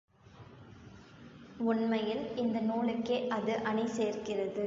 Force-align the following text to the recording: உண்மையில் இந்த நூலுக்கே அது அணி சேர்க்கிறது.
உண்மையில் 1.63 2.23
இந்த 2.35 2.57
நூலுக்கே 2.59 3.17
அது 3.29 3.53
அணி 3.63 3.85
சேர்க்கிறது. 3.97 4.59